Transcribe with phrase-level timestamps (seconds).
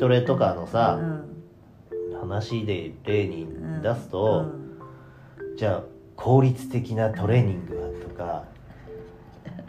[0.00, 1.30] トレとかのうさ、ん。
[2.20, 4.46] 話で例にうん出すと、
[5.56, 5.82] じゃあ
[6.16, 8.44] 効率的なトレーニングはとか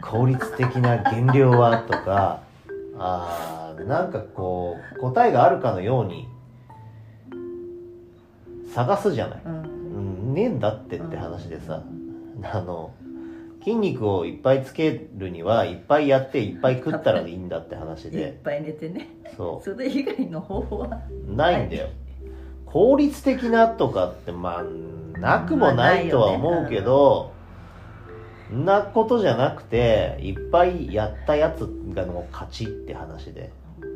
[0.02, 2.42] 効率的な減量はとか
[2.98, 6.28] あーなんかこう答えがあるかのように
[8.74, 11.82] 探すじゃない、うん、ねえんだってって話でさ、
[12.42, 12.92] あの
[13.64, 19.08] 筋肉をいっぱいつけるにはいっぱいやっていっぱい食ったらいいんだって話いっでぱい寝てね。
[19.36, 21.00] そそれ以外の方法は？
[21.28, 21.88] うないんだよ。
[22.66, 24.64] 効率的なとかってまあ
[25.18, 27.32] なくもないとは思うけど、
[28.52, 33.86] んなことじゃなくていっぱいやったやつがの勝ちって話で、う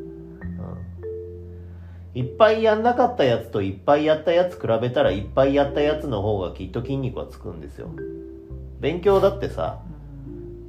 [2.17, 7.89] ん、いっぱいやんなかったやつといっぱいやったやつ比べたらいっぱいやったやつの方がきっと筋肉はつくんですよ
[8.79, 9.79] 勉強だってさ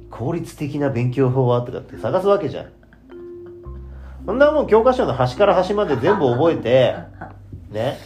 [0.09, 2.65] 効率的な勉強法はとかって探すわけじゃん。
[4.25, 6.95] そんなもん教科書の端から端まで全部覚えて
[7.73, 7.97] ね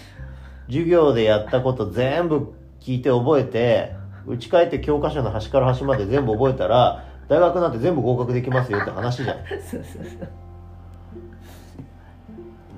[0.67, 9.37] 授業でやったこと全部聞いて覚えて打ち返って教科書の端から端まで全部覚えたら大学なんて全部合格できますよって話じゃん。
[9.47, 10.03] そうそうそう。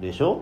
[0.02, 0.42] でしょ？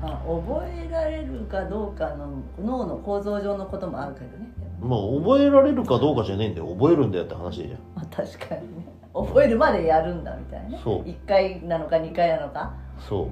[0.00, 2.28] まあ覚えられるかどうかの
[2.64, 4.48] 脳の構造上のこともあるけどね
[4.80, 6.68] でもねもう覚えられるかどうかじゃねえんだよ。
[6.68, 7.70] 覚えるんだよって話じゃん。
[7.94, 8.86] まあ確かにね。
[9.14, 10.68] 覚えるまでやるんだみたいな。
[10.68, 11.02] ねそう。
[11.02, 12.74] 1回なのか2回なのか。
[13.08, 13.28] そう。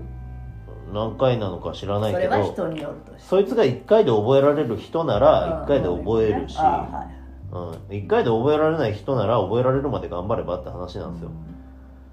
[0.92, 3.28] 何回なのか知らないそれは人によるとして。
[3.28, 7.16] そいつが1回で覚えられる人なら1回で覚えるし、あはい
[7.52, 11.30] うん、1回で覚えられない人なら覚えられるまで頑張ればって話なんですよ、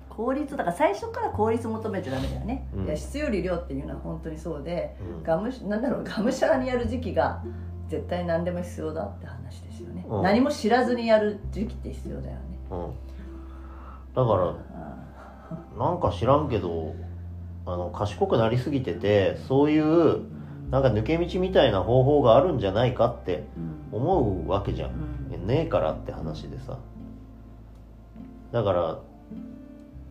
[0.10, 2.86] 効率だから最初から効率求めちゃダメだよね、うん。
[2.86, 5.24] いや質より量っていうのは本当にそうで、うん。
[5.24, 7.44] がむしなんだろうがむしゃらにやる時期が
[7.94, 10.24] 絶対何でも必要だって話ですよね、うん。
[10.24, 12.42] 何も知らずにやる時期って必要だよね。
[12.72, 12.94] うん、
[14.16, 14.56] だか
[15.78, 16.96] らなんか知らんけど
[17.68, 20.22] あの賢くなりすぎててそういう
[20.72, 23.44] なんか抜け道みたいな方法があるんじゃないかって
[23.92, 24.00] うん。
[24.00, 24.92] 思うわけじゃん、
[25.32, 25.46] うん。
[25.46, 26.80] ねえからって話でさ。
[28.52, 29.00] だから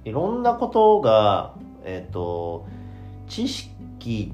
[0.04, 1.54] いろんなことが
[1.84, 2.64] えっ、と
[3.26, 4.32] 知識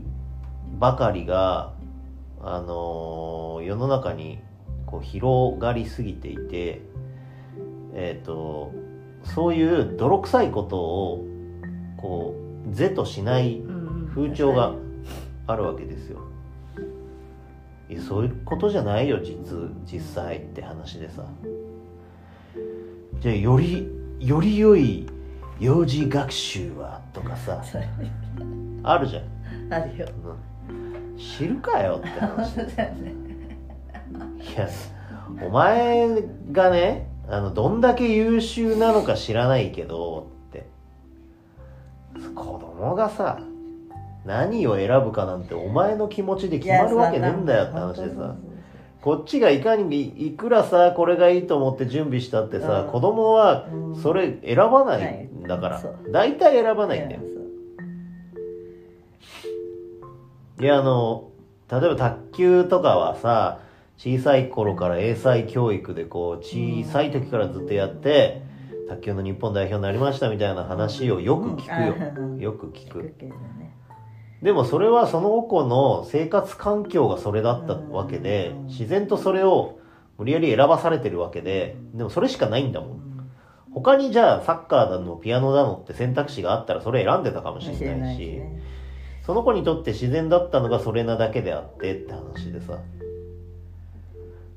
[0.78, 1.72] ばかりが
[2.42, 4.38] あのー世の中に
[4.86, 6.80] こう広がりすぎていて
[7.94, 8.72] えっ、と
[9.24, 11.26] そういう泥臭いことを
[11.96, 12.34] こ
[12.70, 14.72] う是としないうん風潮が
[15.46, 16.20] あるわけですよ。
[17.90, 19.36] いやそういうことじゃないよ実
[19.90, 21.24] 実際って話でさ。
[23.20, 23.88] じゃあより
[24.20, 25.06] より良い
[25.58, 27.00] 幼児学習は？
[27.12, 27.62] とかさ。
[28.84, 30.06] あるじゃん、あるよ。
[30.24, 30.57] うん
[31.18, 32.56] 知るかよって話。
[32.58, 32.60] い
[34.56, 34.68] や
[35.44, 40.66] お前がねあのどんだけ優秀なのか知らないけどって。
[42.34, 43.38] 子供がさ
[44.24, 48.34] 何を選ぶかなんてお前の気持ちで決まるわけねえんだよって話でさ。
[49.00, 52.90] こっちがいかにいくらさこれがいいと思って準備したってさ、うん。
[52.90, 57.20] 子供はうんそれ選ばないんだから、大体選ばないんだよ、
[60.60, 61.30] いやあの
[61.70, 63.60] 例えば卓球とかはさ
[63.96, 68.42] 小さい頃から英才教育でこう小さい時からずっとやって、
[68.88, 72.38] 卓球の日本代表になりましたみたいな話をよく聞くよ、うん。
[72.38, 73.74] よく聞聞くくけどね。
[74.40, 79.80] でもそれはその子の生活環境がそれだったわけでうん自然とそれを
[80.16, 83.30] 無理やり選ばされてるわけででもそれしかないんだもん。
[83.72, 88.62] 他にじゃあサッカーだのピアノだのって選択肢があったらそれ選んでたかもしれないしね
[89.28, 92.78] その子にとって自然だったのがそれなだけであってって話でさ。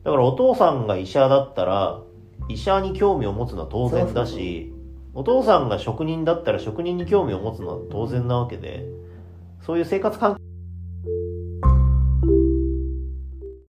[0.05, 1.99] だからお父さんが医者だったら
[2.47, 4.71] 医者に興味を持つのは当然だし
[5.13, 8.85] お父さんが職人だったら職人に興味を持つのは当然なわけで
[9.65, 10.40] そういう生活環境